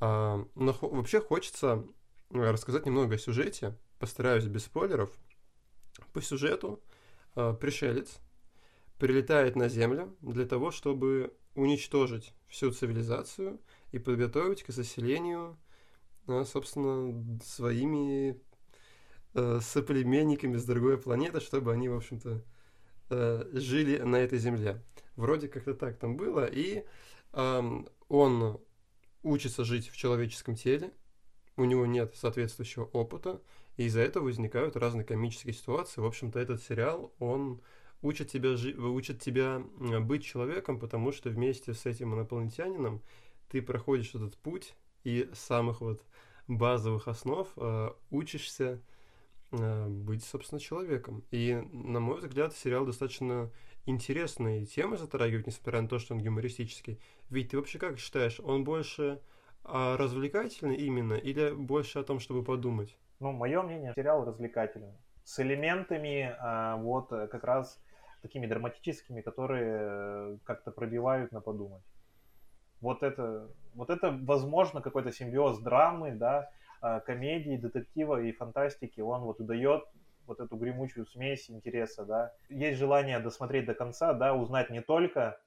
А, 0.00 0.46
но 0.54 0.76
вообще 0.80 1.20
хочется 1.20 1.84
рассказать 2.30 2.86
немного 2.86 3.16
о 3.16 3.18
сюжете. 3.18 3.76
Постараюсь 3.98 4.44
без 4.44 4.64
спойлеров. 4.64 5.10
По 6.12 6.22
сюжету 6.22 6.82
пришелец 7.34 8.18
прилетает 8.98 9.56
на 9.56 9.68
Землю 9.68 10.16
для 10.20 10.46
того, 10.46 10.70
чтобы 10.70 11.36
уничтожить 11.54 12.34
всю 12.48 12.70
цивилизацию 12.70 13.60
и 13.90 13.98
подготовить 13.98 14.62
к 14.62 14.70
заселению, 14.70 15.58
собственно, 16.26 17.40
своими 17.42 18.40
э, 19.34 19.60
соплеменниками 19.62 20.56
с 20.56 20.64
другой 20.64 20.98
планеты, 20.98 21.40
чтобы 21.40 21.72
они, 21.72 21.88
в 21.88 21.96
общем-то, 21.96 22.42
э, 23.10 23.44
жили 23.52 23.98
на 23.98 24.16
этой 24.16 24.38
земле. 24.38 24.82
Вроде 25.16 25.48
как-то 25.48 25.74
так 25.74 25.98
там 25.98 26.16
было. 26.16 26.46
И 26.46 26.84
э, 27.32 27.82
он 28.08 28.60
учится 29.22 29.64
жить 29.64 29.88
в 29.88 29.96
человеческом 29.96 30.54
теле, 30.56 30.92
у 31.56 31.64
него 31.64 31.86
нет 31.86 32.14
соответствующего 32.16 32.84
опыта, 32.84 33.40
и 33.76 33.84
из-за 33.84 34.00
этого 34.00 34.24
возникают 34.24 34.76
разные 34.76 35.04
комические 35.04 35.54
ситуации. 35.54 36.00
В 36.00 36.06
общем-то, 36.06 36.38
этот 36.38 36.62
сериал, 36.62 37.12
он 37.18 37.60
учит 38.02 38.30
тебя, 38.30 38.56
жи- 38.56 38.74
учит 38.74 39.20
тебя 39.20 39.62
быть 40.00 40.24
человеком, 40.24 40.78
потому 40.78 41.12
что 41.12 41.30
вместе 41.30 41.72
с 41.72 41.86
этим 41.86 42.14
инопланетянином 42.14 43.02
ты 43.48 43.62
проходишь 43.62 44.14
этот 44.14 44.36
путь 44.38 44.74
и 45.04 45.30
самых 45.34 45.80
вот 45.80 46.02
базовых 46.48 47.06
основ 47.06 47.48
э, 47.56 47.90
учишься 48.10 48.80
Э, 48.82 48.91
быть, 49.52 50.24
собственно, 50.24 50.60
человеком. 50.60 51.24
И, 51.30 51.54
на 51.72 52.00
мой 52.00 52.18
взгляд, 52.18 52.54
сериал 52.54 52.86
достаточно 52.86 53.50
интересные 53.86 54.64
темы 54.66 54.96
затрагивает, 54.96 55.46
несмотря 55.46 55.82
на 55.82 55.88
то, 55.88 55.98
что 55.98 56.14
он 56.14 56.20
юмористический. 56.20 57.00
Ведь 57.30 57.50
ты 57.50 57.56
вообще 57.56 57.78
как 57.78 57.98
считаешь, 57.98 58.40
он 58.40 58.64
больше 58.64 59.20
а, 59.64 59.96
развлекательный 59.96 60.76
именно 60.76 61.14
или 61.14 61.52
больше 61.52 61.98
о 61.98 62.04
том, 62.04 62.20
чтобы 62.20 62.44
подумать? 62.44 62.96
Ну, 63.20 63.32
мое 63.32 63.62
мнение, 63.62 63.92
сериал 63.94 64.24
развлекательный. 64.24 64.94
С 65.24 65.38
элементами 65.38 66.34
а, 66.40 66.76
вот 66.76 67.12
э, 67.12 67.28
как 67.28 67.44
раз 67.44 67.80
такими 68.22 68.46
драматическими, 68.46 69.20
которые 69.20 69.78
э, 69.80 70.38
как-то 70.44 70.72
пробивают 70.72 71.30
на 71.30 71.40
подумать. 71.40 71.82
Вот 72.80 73.04
это, 73.04 73.48
вот 73.74 73.90
это, 73.90 74.18
возможно, 74.22 74.80
какой-то 74.80 75.12
симбиоз 75.12 75.60
драмы, 75.60 76.12
да, 76.12 76.50
комедии, 77.06 77.56
детектива 77.56 78.20
и 78.20 78.32
фантастики, 78.32 79.00
он 79.00 79.22
вот 79.22 79.40
и 79.40 79.44
дает 79.44 79.84
вот 80.26 80.40
эту 80.40 80.56
гремучую 80.56 81.06
смесь 81.06 81.50
интереса, 81.50 82.04
да. 82.04 82.32
Есть 82.48 82.78
желание 82.78 83.18
досмотреть 83.18 83.66
до 83.66 83.74
конца, 83.74 84.12
да, 84.12 84.34
узнать 84.34 84.70
не 84.70 84.80
только, 84.80 85.40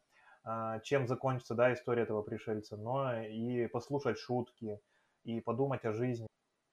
а, 0.44 0.80
чем 0.80 1.08
закончится, 1.08 1.56
да, 1.56 1.74
история 1.74 2.04
этого 2.04 2.22
пришельца, 2.22 2.78
но 2.78 3.22
и 3.22 3.68
послушать 3.68 4.18
шутки, 4.20 4.80
и 5.24 5.42
подумать 5.42 5.86
о 5.86 5.94
жизни. 5.94 6.28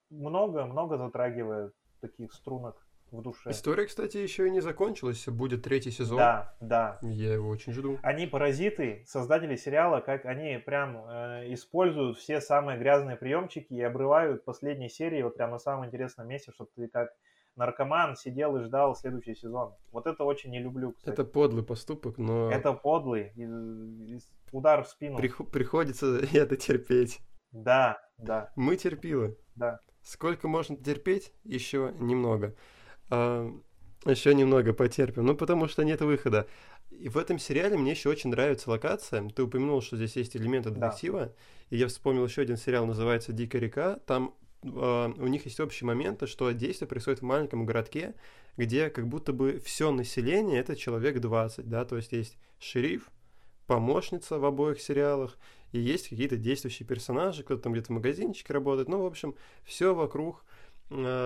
Много-много 0.09 0.97
затрагивает 0.97 1.73
таких 2.01 2.33
струнок 2.33 2.82
в 3.13 3.21
душе. 3.21 3.51
История, 3.51 3.85
кстати, 3.85 4.17
еще 4.17 4.47
и 4.47 4.51
не 4.51 4.59
закончилась. 4.59 5.25
Будет 5.27 5.63
третий 5.63 5.91
сезон. 5.91 6.17
Да, 6.17 6.55
да. 6.59 6.99
Я 7.01 7.33
его 7.33 7.49
очень 7.49 7.71
жду. 7.73 7.99
Они 8.01 8.25
паразиты, 8.25 9.03
создатели 9.07 9.55
сериала, 9.55 10.01
как 10.01 10.25
они 10.25 10.57
прям 10.57 10.97
э, 11.07 11.53
используют 11.53 12.17
все 12.17 12.41
самые 12.41 12.79
грязные 12.79 13.15
приемчики 13.15 13.73
и 13.73 13.81
обрывают 13.81 14.43
последние 14.43 14.89
серии 14.89 15.21
вот 15.21 15.35
прям 15.35 15.51
на 15.51 15.59
самом 15.59 15.85
интересном 15.85 16.27
месте, 16.27 16.51
чтобы 16.51 16.71
ты 16.75 16.87
как 16.87 17.11
наркоман 17.55 18.15
сидел 18.15 18.57
и 18.57 18.63
ждал 18.63 18.95
следующий 18.95 19.35
сезон. 19.35 19.75
Вот 19.91 20.07
это 20.07 20.23
очень 20.23 20.49
не 20.49 20.59
люблю. 20.59 20.93
Кстати. 20.93 21.13
Это 21.13 21.23
подлый 21.23 21.63
поступок, 21.63 22.17
но... 22.17 22.51
Это 22.51 22.73
подлый. 22.73 23.31
Удар 24.51 24.83
в 24.83 24.87
спину. 24.87 25.17
Прих... 25.17 25.39
Приходится 25.51 26.19
это 26.33 26.57
терпеть. 26.57 27.19
Да, 27.51 27.99
да. 28.17 28.51
Мы 28.55 28.75
терпилы. 28.75 29.37
Да. 29.55 29.79
Сколько 30.01 30.47
можно 30.47 30.75
терпеть? 30.75 31.31
Еще 31.43 31.93
немного 31.99 32.55
еще 33.09 34.33
немного 34.33 34.73
потерпим. 34.73 35.25
Ну, 35.25 35.35
потому 35.35 35.67
что 35.67 35.83
нет 35.83 36.01
выхода. 36.01 36.47
И 36.91 37.09
в 37.09 37.17
этом 37.17 37.39
сериале 37.39 37.77
мне 37.77 37.91
еще 37.91 38.09
очень 38.09 38.29
нравится 38.29 38.69
локация. 38.69 39.27
Ты 39.29 39.43
упомянул, 39.43 39.81
что 39.81 39.97
здесь 39.97 40.15
есть 40.15 40.35
элементы 40.35 40.69
детектива. 40.69 41.25
Да. 41.25 41.33
И 41.69 41.77
я 41.77 41.87
вспомнил 41.87 42.25
еще 42.25 42.41
один 42.41 42.57
сериал, 42.57 42.85
называется 42.85 43.33
«Дикая 43.33 43.59
река». 43.59 43.95
Там 44.05 44.35
э, 44.63 44.67
у 44.67 45.27
них 45.27 45.45
есть 45.45 45.59
общий 45.59 45.85
момент, 45.85 46.27
что 46.27 46.51
действие 46.51 46.87
происходит 46.87 47.21
в 47.21 47.25
маленьком 47.25 47.65
городке, 47.65 48.15
где 48.57 48.89
как 48.89 49.07
будто 49.07 49.33
бы 49.33 49.59
все 49.63 49.91
население 49.91 50.59
это 50.59 50.75
человек 50.75 51.19
20, 51.19 51.67
да, 51.67 51.85
то 51.85 51.97
есть 51.97 52.11
есть 52.11 52.37
шериф, 52.59 53.09
помощница 53.65 54.37
в 54.37 54.45
обоих 54.45 54.79
сериалах, 54.79 55.37
и 55.71 55.79
есть 55.79 56.09
какие-то 56.09 56.37
действующие 56.37 56.87
персонажи, 56.87 57.43
кто-то 57.43 57.63
там 57.63 57.73
где-то 57.73 57.87
в 57.87 57.95
магазинчике 57.95 58.53
работает, 58.53 58.87
ну, 58.89 59.01
в 59.01 59.05
общем, 59.05 59.35
все 59.63 59.95
вокруг 59.95 60.45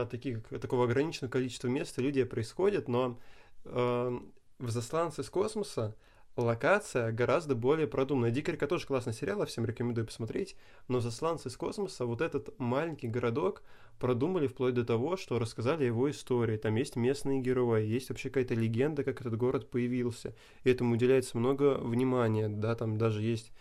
таких, 0.10 0.44
такого 0.62 0.86
ограниченного 0.86 1.32
количества 1.32 1.68
мест 1.68 1.98
люди 1.98 2.24
происходят, 2.24 2.88
но 2.88 3.20
э, 3.66 4.20
в 4.60 4.70
«Засланце 4.70 5.22
из 5.22 5.30
космоса» 5.30 5.96
локация 6.36 7.12
гораздо 7.12 7.56
более 7.56 7.88
продуманная. 7.88 8.32
«Дикая 8.32 8.54
река» 8.54 8.68
тоже 8.68 8.86
классный 8.86 9.14
сериал, 9.14 9.46
всем 9.46 9.66
рекомендую 9.66 10.06
посмотреть, 10.06 10.56
но 10.88 11.00
«Засланцы 11.00 11.50
из 11.50 11.58
космоса» 11.58 12.06
вот 12.06 12.22
этот 12.22 12.58
маленький 12.60 13.08
городок 13.08 13.64
продумали 14.00 14.48
вплоть 14.48 14.76
до 14.76 14.86
того, 14.86 15.18
что 15.18 15.40
рассказали 15.40 15.86
его 15.86 16.10
истории. 16.10 16.58
Там 16.58 16.76
есть 16.76 16.96
местные 16.96 17.42
герои, 17.42 17.86
есть 17.86 18.10
вообще 18.10 18.30
какая-то 18.30 18.54
легенда, 18.54 19.04
как 19.04 19.22
этот 19.22 19.36
город 19.38 19.70
появился. 19.70 20.36
И 20.64 20.70
этому 20.70 20.94
уделяется 20.94 21.38
много 21.38 21.78
внимания, 21.80 22.48
да, 22.48 22.76
там 22.76 22.98
даже 22.98 23.24
есть 23.24 23.52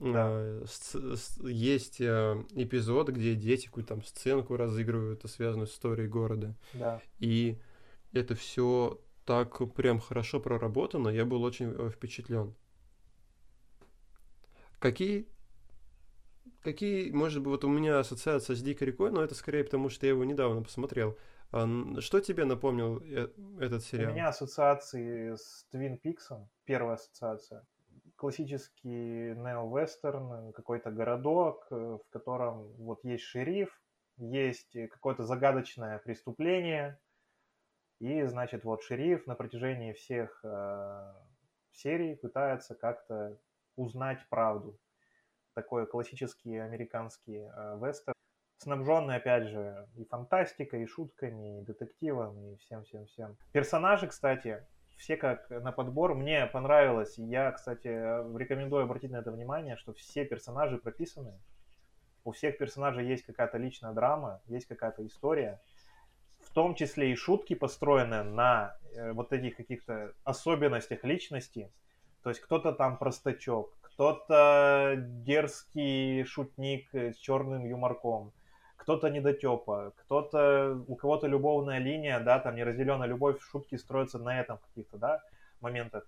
да. 0.00 0.26
А, 0.26 0.64
есть 1.42 2.00
а, 2.00 2.44
эпизод, 2.54 3.10
где 3.10 3.34
дети 3.34 3.66
какую-то 3.66 3.90
там 3.90 4.04
сценку 4.04 4.56
разыгрывают, 4.56 5.22
связанную 5.30 5.66
с 5.66 5.72
историей 5.72 6.08
города. 6.08 6.54
Да. 6.72 7.00
И 7.18 7.58
это 8.12 8.34
все 8.34 9.00
так 9.24 9.72
прям 9.74 10.00
хорошо 10.00 10.40
проработано, 10.40 11.08
я 11.08 11.24
был 11.24 11.42
очень 11.42 11.74
э, 11.76 11.90
впечатлен. 11.90 12.54
Какие 14.78 15.26
Какие, 16.64 17.10
может 17.10 17.42
быть, 17.42 17.50
вот 17.50 17.64
у 17.64 17.68
меня 17.68 17.98
ассоциация 17.98 18.56
с 18.56 18.62
Дикой 18.62 18.86
рекой, 18.86 19.10
но 19.10 19.22
это 19.22 19.34
скорее 19.34 19.64
потому, 19.64 19.90
что 19.90 20.06
я 20.06 20.12
его 20.12 20.24
недавно 20.24 20.62
посмотрел. 20.62 21.18
А 21.52 21.68
что 22.00 22.20
тебе 22.20 22.46
напомнил 22.46 23.02
э, 23.04 23.28
этот 23.60 23.84
сериал? 23.84 24.12
У 24.12 24.14
меня 24.14 24.28
ассоциации 24.28 25.34
с 25.34 25.66
Твин 25.70 25.98
Пиксом, 25.98 26.48
первая 26.64 26.94
ассоциация 26.94 27.66
классический 28.24 29.34
нео-вестерн, 29.34 30.54
какой-то 30.54 30.90
городок, 30.90 31.66
э, 31.70 31.74
в 31.74 32.08
котором 32.08 32.72
вот 32.78 33.04
есть 33.04 33.24
шериф, 33.24 33.68
есть 34.16 34.72
какое-то 34.92 35.24
загадочное 35.24 35.98
преступление, 35.98 36.98
и, 38.00 38.22
значит, 38.22 38.64
вот 38.64 38.82
шериф 38.82 39.26
на 39.26 39.34
протяжении 39.34 39.92
всех 39.92 40.40
э, 40.42 41.12
серий 41.72 42.16
пытается 42.16 42.74
как-то 42.74 43.38
узнать 43.76 44.26
правду. 44.30 44.78
Такой 45.52 45.86
классический 45.86 46.56
американский 46.56 47.40
э, 47.40 47.78
вестерн, 47.78 48.14
снабженный, 48.56 49.16
опять 49.16 49.48
же, 49.48 49.86
и 49.96 50.06
фантастикой, 50.06 50.84
и 50.84 50.86
шутками, 50.86 51.60
и 51.60 51.64
детективом, 51.66 52.40
и 52.40 52.56
всем-всем-всем. 52.56 53.36
Персонажи, 53.52 54.06
кстати, 54.06 54.66
все 54.96 55.16
как 55.16 55.50
на 55.50 55.72
подбор. 55.72 56.14
Мне 56.14 56.46
понравилось. 56.46 57.18
Я, 57.18 57.52
кстати, 57.52 57.88
рекомендую 58.36 58.84
обратить 58.84 59.10
на 59.10 59.16
это 59.16 59.30
внимание, 59.32 59.76
что 59.76 59.92
все 59.92 60.24
персонажи 60.24 60.78
прописаны. 60.78 61.38
У 62.24 62.32
всех 62.32 62.56
персонажей 62.56 63.06
есть 63.06 63.24
какая-то 63.24 63.58
личная 63.58 63.92
драма, 63.92 64.40
есть 64.46 64.66
какая-то 64.66 65.06
история. 65.06 65.60
В 66.40 66.50
том 66.52 66.74
числе 66.74 67.12
и 67.12 67.16
шутки 67.16 67.54
построены 67.54 68.22
на 68.22 68.76
э, 68.94 69.12
вот 69.12 69.32
этих 69.32 69.56
каких-то 69.56 70.14
особенностях 70.24 71.04
личности. 71.04 71.70
То 72.22 72.30
есть 72.30 72.40
кто-то 72.40 72.72
там 72.72 72.96
простачок, 72.96 73.76
кто-то 73.82 74.94
дерзкий 74.96 76.24
шутник 76.24 76.94
с 76.94 77.16
черным 77.16 77.66
юморком, 77.66 78.32
кто-то 78.84 79.08
недотепа, 79.08 79.94
кто-то, 79.96 80.78
у 80.86 80.94
кого-то 80.94 81.26
любовная 81.26 81.78
линия, 81.78 82.20
да, 82.20 82.38
там 82.38 82.54
неразделенная 82.54 83.08
любовь, 83.08 83.40
шутки 83.40 83.76
строятся 83.76 84.18
на 84.18 84.38
этом 84.38 84.58
каких-то, 84.58 84.98
да, 84.98 85.22
моментах. 85.60 86.06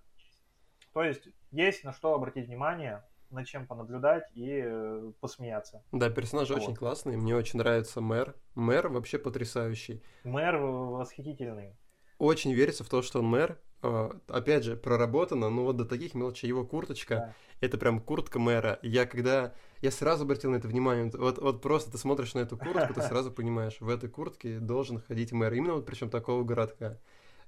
То 0.93 1.03
есть 1.03 1.27
есть 1.49 1.83
на 1.83 1.91
что 1.91 2.13
обратить 2.13 2.45
внимание, 2.45 3.03
над 3.31 3.47
чем 3.47 3.65
понаблюдать 3.65 4.25
и 4.35 4.61
э, 4.63 5.11
посмеяться. 5.19 5.83
Да, 5.91 6.11
персонажи 6.11 6.53
вот. 6.53 6.61
очень 6.61 6.75
классные, 6.75 7.17
мне 7.17 7.35
очень 7.35 7.57
нравится 7.57 7.99
мэр. 7.99 8.35
Мэр 8.53 8.89
вообще 8.89 9.17
потрясающий. 9.17 10.03
Мэр 10.23 10.57
восхитительный. 10.57 11.75
Очень 12.19 12.53
верится 12.53 12.83
в 12.83 12.89
то, 12.89 13.01
что 13.01 13.19
он 13.19 13.25
мэр, 13.25 13.59
опять 13.81 14.63
же, 14.63 14.75
проработано, 14.75 15.49
ну 15.49 15.63
вот 15.63 15.77
до 15.77 15.85
таких 15.85 16.15
мелочей. 16.15 16.47
Его 16.47 16.65
курточка, 16.65 17.15
Да. 17.15 17.33
это 17.61 17.77
прям 17.77 17.99
куртка 17.99 18.39
мэра. 18.39 18.79
Я 18.81 19.05
когда... 19.05 19.53
Я 19.81 19.91
сразу 19.91 20.23
обратил 20.23 20.51
на 20.51 20.55
это 20.55 20.67
внимание. 20.67 21.11
Вот, 21.13 21.37
вот 21.37 21.61
просто 21.61 21.91
ты 21.91 21.97
смотришь 21.97 22.33
на 22.33 22.39
эту 22.39 22.57
куртку, 22.57 22.93
ты 22.93 23.01
сразу 23.01 23.31
понимаешь, 23.31 23.77
в 23.79 23.89
этой 23.89 24.09
куртке 24.09 24.59
должен 24.59 24.99
ходить 24.99 25.31
мэр. 25.31 25.53
Именно 25.53 25.75
вот 25.75 25.85
причем 25.85 26.09
такого 26.09 26.43
городка. 26.43 26.97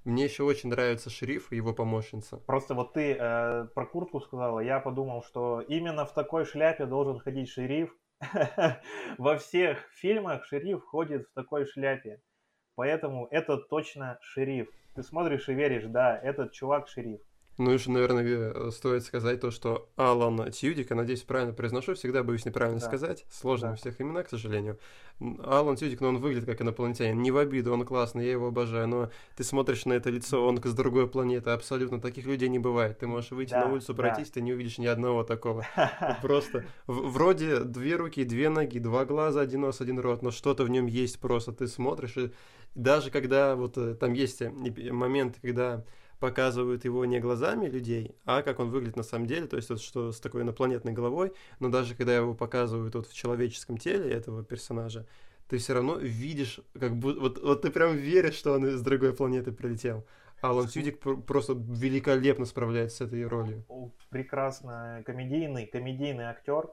Мне 0.04 0.24
еще 0.24 0.44
очень 0.44 0.70
нравится 0.70 1.10
шериф 1.10 1.52
и 1.52 1.56
его 1.56 1.74
помощница. 1.74 2.38
Просто 2.38 2.74
вот 2.74 2.94
ты 2.94 3.12
э, 3.12 3.66
про 3.74 3.84
куртку 3.84 4.20
сказала, 4.20 4.60
я 4.60 4.80
подумал, 4.80 5.22
что 5.22 5.60
именно 5.60 6.06
в 6.06 6.14
такой 6.14 6.46
шляпе 6.46 6.86
должен 6.86 7.18
ходить 7.18 7.50
шериф. 7.50 7.94
Во 9.18 9.36
всех 9.36 9.78
фильмах 9.92 10.46
шериф 10.46 10.84
ходит 10.84 11.26
в 11.28 11.34
такой 11.34 11.66
шляпе. 11.66 12.22
Поэтому 12.76 13.26
это 13.30 13.58
точно 13.58 14.18
шериф. 14.22 14.68
Ты 14.94 15.02
смотришь 15.02 15.48
и 15.48 15.54
веришь, 15.54 15.86
да, 15.86 16.18
этот 16.18 16.52
чувак 16.52 16.88
шериф. 16.88 17.20
Ну, 17.60 17.72
еще, 17.72 17.90
наверное, 17.90 18.24
э, 18.24 18.70
стоит 18.72 19.04
сказать 19.04 19.38
то, 19.40 19.50
что 19.50 19.90
Алан 19.96 20.50
Тьюдик, 20.50 20.88
я 20.88 20.96
надеюсь, 20.96 21.20
правильно 21.20 21.52
произношу, 21.52 21.94
всегда 21.94 22.22
боюсь 22.22 22.46
неправильно 22.46 22.80
Да. 22.80 22.86
сказать. 22.86 23.26
Сложно 23.30 23.68
Да. 23.68 23.72
у 23.74 23.76
всех 23.76 24.00
имена, 24.00 24.22
к 24.22 24.30
сожалению. 24.30 24.78
Алан 25.44 25.76
Тьюдик, 25.76 26.00
но 26.00 26.08
он 26.08 26.16
выглядит 26.16 26.46
как 26.46 26.62
инопланетянин. 26.62 27.20
Не 27.20 27.30
в 27.30 27.36
обиду, 27.36 27.74
он 27.74 27.84
классный, 27.84 28.24
я 28.24 28.30
его 28.32 28.46
обожаю, 28.46 28.88
но 28.88 29.10
ты 29.36 29.44
смотришь 29.44 29.84
на 29.84 29.92
это 29.92 30.08
лицо, 30.08 30.42
он 30.42 30.56
с 30.56 30.72
другой 30.72 31.06
планеты, 31.06 31.50
абсолютно 31.50 32.00
таких 32.00 32.24
людей 32.24 32.48
не 32.48 32.58
бывает. 32.58 32.98
Ты 32.98 33.06
можешь 33.06 33.30
выйти 33.30 33.50
Да, 33.50 33.66
на 33.66 33.72
улицу, 33.74 33.92
да. 33.92 34.04
пройтись, 34.04 34.30
ты 34.30 34.40
не 34.40 34.54
увидишь 34.54 34.78
ни 34.78 34.86
одного 34.86 35.22
такого. 35.22 35.66
Просто 36.22 36.64
вроде 36.86 37.60
две 37.60 37.96
руки, 37.96 38.24
две 38.24 38.48
ноги, 38.48 38.78
два 38.78 39.04
глаза, 39.04 39.42
один 39.42 39.60
нос, 39.60 39.82
один 39.82 39.98
рот, 39.98 40.22
но 40.22 40.30
что-то 40.30 40.64
в 40.64 40.70
нем 40.70 40.86
есть 40.86 41.20
просто. 41.20 41.52
Ты 41.52 41.66
смотришь, 41.66 42.16
и 42.16 42.30
даже 42.74 43.10
когда 43.10 43.54
вот 43.54 43.76
э, 43.76 43.94
там 43.96 44.14
есть 44.14 44.40
э, 44.40 44.48
моменты, 44.50 45.38
когда 45.42 45.84
показывают 46.20 46.84
его 46.84 47.04
не 47.04 47.18
глазами 47.18 47.66
людей, 47.66 48.14
а 48.24 48.42
как 48.42 48.60
он 48.60 48.70
выглядит 48.70 48.96
на 48.96 49.02
самом 49.02 49.26
деле, 49.26 49.46
то 49.46 49.56
есть 49.56 49.70
вот 49.70 49.80
что 49.80 50.12
с 50.12 50.20
такой 50.20 50.42
инопланетной 50.42 50.92
головой, 50.92 51.32
но 51.58 51.68
даже 51.70 51.94
когда 51.94 52.14
его 52.14 52.34
показывают 52.34 52.94
вот 52.94 53.06
в 53.06 53.14
человеческом 53.14 53.78
теле 53.78 54.10
этого 54.12 54.44
персонажа, 54.44 55.06
ты 55.48 55.58
все 55.58 55.74
равно 55.74 55.96
видишь, 55.96 56.60
как 56.78 56.96
будто, 56.96 57.20
вот, 57.20 57.42
вот 57.42 57.62
ты 57.62 57.70
прям 57.70 57.96
веришь, 57.96 58.34
что 58.34 58.52
он 58.52 58.66
из 58.66 58.80
другой 58.82 59.12
планеты 59.14 59.50
прилетел. 59.50 60.04
Алан 60.42 60.68
Тюдик 60.68 61.00
пр- 61.00 61.20
просто 61.20 61.54
великолепно 61.54 62.44
справляется 62.44 62.98
с 62.98 63.00
этой 63.00 63.26
ролью. 63.26 63.64
Прекрасно 64.10 65.02
комедийный, 65.04 65.66
комедийный 65.66 66.24
актер. 66.24 66.70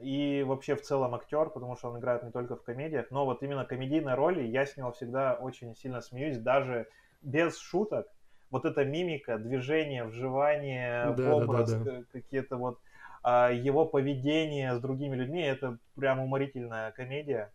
И 0.00 0.44
вообще 0.46 0.76
в 0.76 0.82
целом 0.82 1.14
актер, 1.14 1.50
потому 1.50 1.76
что 1.76 1.90
он 1.90 1.98
играет 1.98 2.22
не 2.22 2.30
только 2.30 2.56
в 2.56 2.62
комедиях, 2.62 3.10
но 3.10 3.24
вот 3.24 3.42
именно 3.42 3.64
комедийной 3.64 4.14
роли 4.14 4.42
я 4.46 4.64
с 4.64 4.76
него 4.76 4.92
всегда 4.92 5.34
очень 5.34 5.74
сильно 5.74 6.00
смеюсь, 6.00 6.38
даже 6.38 6.86
без 7.20 7.58
шуток. 7.58 8.06
Вот 8.50 8.64
эта 8.64 8.84
мимика, 8.84 9.38
движение, 9.38 10.04
вживание 10.04 11.10
Да, 11.16 11.34
да, 11.34 11.46
образ, 11.46 11.66
да, 11.66 11.78
да. 11.84 11.84
к- 11.84 12.04
какие-то 12.12 12.56
вот 12.56 12.78
а, 13.22 13.50
его 13.50 13.84
поведение 13.86 14.74
с 14.74 14.80
другими 14.80 15.16
людьми, 15.16 15.42
это 15.42 15.78
прям 15.96 16.20
уморительная 16.20 16.92
комедия. 16.92 17.52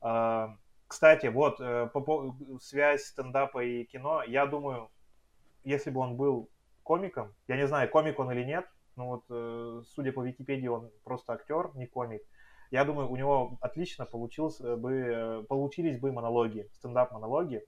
А, 0.00 0.56
Кстати, 0.88 1.26
вот 1.26 1.60
э, 1.60 1.88
по 1.92 2.36
связь 2.60 3.04
стендапа 3.06 3.64
и 3.64 3.84
кино, 3.84 4.22
я 4.24 4.46
думаю, 4.46 4.90
если 5.64 5.90
бы 5.90 6.00
он 6.00 6.16
был 6.16 6.50
комиком, 6.82 7.34
я 7.48 7.56
не 7.56 7.66
знаю, 7.66 7.90
комик 7.90 8.18
он 8.18 8.30
или 8.32 8.44
нет, 8.44 8.66
но 8.96 9.08
вот 9.08 9.24
э, 9.30 9.82
судя 9.94 10.12
по 10.12 10.22
Википедии, 10.26 10.68
он 10.68 10.90
просто 11.04 11.32
актер, 11.34 11.70
не 11.74 11.86
комик. 11.86 12.22
Я 12.70 12.84
думаю, 12.84 13.10
у 13.10 13.16
него 13.16 13.58
отлично 13.60 14.04
получился 14.06 14.76
бы, 14.76 14.92
э, 14.92 15.42
получились 15.48 15.98
бы 15.98 16.12
монологи, 16.12 16.68
стендап-монологи. 16.74 17.64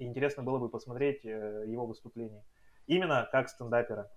И 0.00 0.06
интересно 0.06 0.42
было 0.42 0.58
бы 0.58 0.70
посмотреть 0.70 1.26
э, 1.26 1.64
его 1.66 1.86
выступление. 1.86 2.42
Именно 2.86 3.28
как 3.30 3.50
стендапера. 3.50 4.10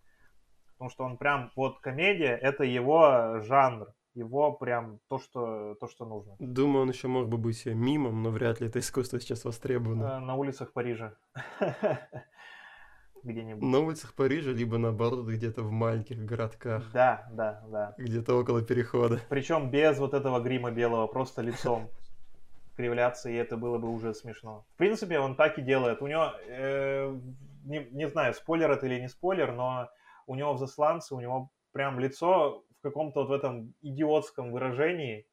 Потому 0.78 0.90
что 0.90 1.04
он 1.04 1.18
прям, 1.18 1.52
вот 1.58 1.80
комедия, 1.82 2.38
это 2.38 2.64
его 2.64 3.42
жанр. 3.42 3.88
Его 4.14 4.54
прям 4.54 5.00
то, 5.10 5.18
что, 5.20 5.76
то, 5.76 5.88
что 5.88 6.06
нужно. 6.06 6.36
Думаю, 6.40 6.84
он 6.84 6.90
еще 6.90 7.08
мог 7.10 7.28
бы 7.28 7.38
быть 7.38 7.66
мимом, 7.66 8.24
но 8.24 8.30
вряд 8.30 8.62
ли 8.62 8.68
это 8.68 8.80
искусство 8.80 9.20
сейчас 9.20 9.44
востребовано. 9.44 10.04
Э, 10.04 10.20
На 10.20 10.36
улицах 10.36 10.72
Парижа. 10.72 11.16
Где-нибудь. 13.24 13.64
На 13.64 13.80
улицах 13.80 14.14
Парижа, 14.14 14.52
либо 14.52 14.78
наоборот, 14.78 15.26
где-то 15.26 15.64
в 15.64 15.72
маленьких 15.72 16.24
городках, 16.24 16.90
Да, 16.94 17.28
да, 17.32 17.64
да. 17.70 17.96
где-то 17.98 18.36
около 18.36 18.62
перехода. 18.62 19.20
Причем 19.30 19.70
без 19.70 19.98
вот 19.98 20.14
этого 20.14 20.40
грима 20.40 20.72
белого, 20.72 21.08
просто 21.08 21.42
лицом 21.42 21.90
кривляться, 22.76 23.30
и 23.30 23.36
это 23.36 23.58
было 23.58 23.78
бы 23.78 23.90
уже 23.90 24.14
смешно. 24.14 24.66
В 24.74 24.78
принципе, 24.78 25.20
он 25.20 25.36
так 25.36 25.58
и 25.58 25.62
делает. 25.62 26.02
У 26.02 26.08
него, 26.08 26.32
э, 26.48 27.16
не, 27.66 27.88
не 27.92 28.08
знаю, 28.10 28.34
спойлер 28.34 28.72
это 28.72 28.86
или 28.86 29.00
не 29.00 29.10
спойлер, 29.10 29.54
но 29.54 29.90
у 30.28 30.36
него 30.36 30.54
в 30.54 30.60
засланце, 30.60 31.16
у 31.16 31.20
него 31.20 31.50
прям 31.72 32.00
лицо 32.00 32.64
в 32.80 32.82
каком-то 32.82 33.22
вот 33.22 33.30
в 33.30 33.32
этом 33.32 33.74
идиотском 33.82 34.52
выражении, 34.52 35.26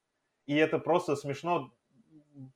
и 0.47 0.57
это 0.57 0.79
просто 0.79 1.17
смешно, 1.17 1.73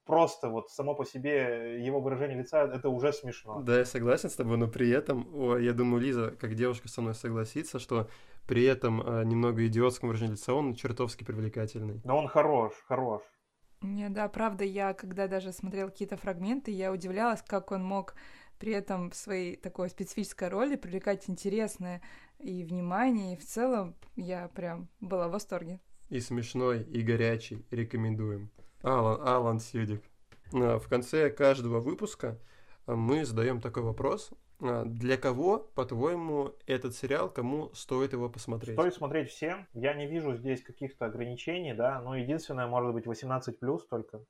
просто 0.04 0.48
вот 0.48 0.70
само 0.70 0.94
по 0.94 1.04
себе 1.04 1.84
его 1.84 2.00
выражение 2.00 2.38
лица, 2.38 2.62
это 2.62 2.88
уже 2.88 3.12
смешно. 3.12 3.60
Да, 3.62 3.78
я 3.78 3.84
согласен 3.84 4.30
с 4.30 4.36
тобой, 4.36 4.56
но 4.56 4.68
при 4.68 4.90
этом, 4.90 5.58
я 5.60 5.72
думаю, 5.72 6.02
Лиза, 6.02 6.30
как 6.40 6.54
девушка 6.54 6.88
со 6.88 7.02
мной 7.02 7.14
согласится, 7.14 7.78
что 7.78 8.08
при 8.46 8.64
этом 8.64 9.00
э, 9.00 9.24
немного 9.24 9.66
идиотском 9.66 10.08
выражении 10.08 10.32
лица 10.32 10.52
он 10.54 10.74
чертовски 10.74 11.24
привлекательный. 11.24 12.00
Но 12.04 12.18
он 12.18 12.28
хорош, 12.28 12.72
хорош. 12.86 13.22
Не, 13.84 14.08
да, 14.08 14.28
правда, 14.28 14.64
я 14.64 14.94
когда 14.94 15.28
даже 15.28 15.52
смотрел 15.52 15.90
какие-то 15.90 16.16
фрагменты, 16.16 16.70
я 16.70 16.90
удивлялась, 16.90 17.42
как 17.46 17.70
он 17.70 17.84
мог 17.84 18.14
при 18.58 18.72
этом 18.72 19.10
в 19.10 19.14
своей 19.14 19.56
такой 19.56 19.90
специфической 19.90 20.48
роли 20.48 20.76
привлекать 20.76 21.28
интересное 21.28 22.00
и 22.38 22.64
внимание, 22.64 23.34
и 23.34 23.36
в 23.36 23.44
целом 23.44 23.94
я 24.16 24.48
прям 24.48 24.88
была 25.00 25.28
в 25.28 25.32
восторге. 25.32 25.80
И 26.08 26.18
смешной, 26.20 26.82
и 26.82 27.02
горячий. 27.02 27.66
Рекомендуем. 27.70 28.50
Алан, 28.82 29.20
Алан 29.26 29.60
Сьюдик. 29.60 30.02
А, 30.54 30.78
В 30.78 30.88
конце 30.88 31.28
каждого 31.28 31.80
выпуска 31.80 32.38
а, 32.86 32.96
мы 32.96 33.26
задаем 33.26 33.60
такой 33.60 33.82
вопрос. 33.82 34.30
А, 34.64 34.84
Для 34.84 35.16
кого, 35.18 35.58
по-твоему, 35.58 36.54
этот 36.66 36.94
сериал, 36.94 37.28
кому 37.28 37.70
стоит 37.74 38.12
его 38.12 38.30
посмотреть? 38.30 38.76
Стоит 38.76 38.94
смотреть 38.94 39.28
всем. 39.28 39.66
Я 39.74 39.92
не 39.94 40.06
вижу 40.06 40.34
здесь 40.34 40.62
каких-то 40.62 41.04
ограничений, 41.06 41.74
да, 41.74 42.00
но 42.00 42.16
единственное, 42.16 42.66
может 42.66 42.94
быть, 42.94 43.06
18 43.06 43.58
плюс 43.58 43.86
только. 43.86 44.24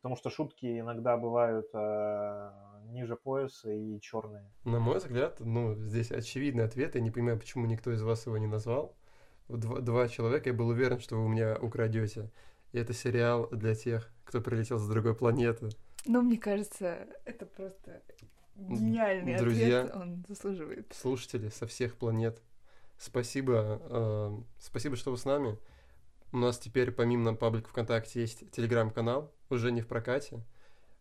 Потому 0.00 0.16
что 0.16 0.30
шутки 0.30 0.80
иногда 0.80 1.18
бывают 1.18 1.68
э, 1.74 2.50
ниже 2.86 3.16
пояса 3.16 3.70
и 3.70 4.00
черные. 4.00 4.50
На 4.64 4.80
мой 4.80 4.96
взгляд, 4.96 5.40
ну, 5.40 5.74
здесь 5.74 6.10
очевидный 6.10 6.64
ответ. 6.64 6.94
Я 6.94 7.02
не 7.02 7.10
понимаю, 7.10 7.38
почему 7.38 7.66
никто 7.66 7.92
из 7.92 8.00
вас 8.00 8.24
его 8.24 8.38
не 8.38 8.46
назвал. 8.46 8.96
Два, 9.48 9.80
два 9.80 10.08
человека, 10.08 10.48
я 10.48 10.54
был 10.54 10.68
уверен, 10.68 11.00
что 11.00 11.16
вы 11.16 11.26
у 11.26 11.28
меня 11.28 11.58
украдете. 11.60 12.30
И 12.72 12.78
это 12.78 12.94
сериал 12.94 13.48
для 13.50 13.74
тех, 13.74 14.10
кто 14.24 14.40
прилетел 14.40 14.78
с 14.78 14.88
другой 14.88 15.14
планеты. 15.14 15.68
Но 16.06 16.22
мне 16.22 16.38
кажется, 16.38 17.06
это 17.26 17.44
просто 17.44 18.00
гениальный 18.68 19.36
Друзья. 19.36 19.80
ответ, 19.82 19.96
он 19.96 20.24
заслуживает. 20.28 20.92
слушатели 20.94 21.48
со 21.48 21.66
всех 21.66 21.96
планет. 21.96 22.40
Спасибо, 22.98 23.80
э, 23.82 24.38
спасибо, 24.58 24.96
что 24.96 25.10
вы 25.10 25.16
с 25.16 25.24
нами. 25.24 25.58
У 26.32 26.36
нас 26.36 26.58
теперь 26.58 26.92
помимо 26.92 27.34
паблика 27.34 27.70
ВКонтакте 27.70 28.20
есть 28.20 28.50
телеграм-канал, 28.50 29.32
уже 29.48 29.72
не 29.72 29.80
в 29.80 29.88
прокате. 29.88 30.44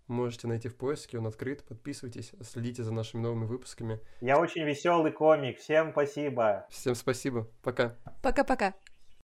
Можете 0.08 0.48
найти 0.48 0.70
в 0.70 0.76
поиске, 0.76 1.20
он 1.20 1.28
открыт. 1.28 1.64
Подписывайтесь, 1.66 2.32
следите 2.42 2.82
за 2.84 2.92
нашими 2.92 3.22
новыми 3.22 3.46
выпусками. 3.46 4.00
Я 4.22 4.40
очень 4.40 4.64
веселый 4.64 5.12
комик. 5.12 5.60
Всем 5.60 5.92
спасибо. 5.92 6.66
Всем 6.70 6.96
спасибо, 6.96 7.48
пока. 7.62 7.96
Пока-пока. 8.24 8.74